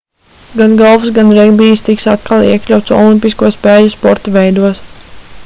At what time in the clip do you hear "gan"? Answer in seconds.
0.59-0.71, 1.17-1.29